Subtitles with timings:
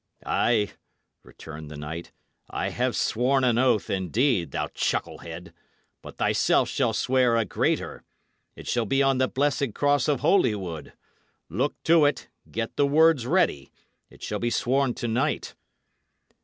[0.25, 0.71] "Ay,"
[1.21, 2.11] returned the knight,
[2.49, 5.53] "I have sworn an oath, indeed, thou chucklehead;
[6.01, 8.03] but thyself shalt swear a greater.
[8.55, 10.93] It shall be on the blessed cross of Holywood.
[11.49, 13.71] Look to it; get the words ready.
[14.09, 15.53] It shall be sworn to night."